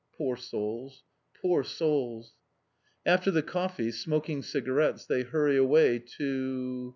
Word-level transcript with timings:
Poor 0.17 0.35
souls! 0.35 1.03
Poor 1.39 1.63
souls! 1.63 2.33
After 3.05 3.29
the 3.29 3.43
coffee, 3.43 3.91
smoking 3.91 4.41
cigarettes, 4.41 5.05
they 5.05 5.21
hurry 5.21 5.57
away, 5.57 5.99
to.... 6.17 6.89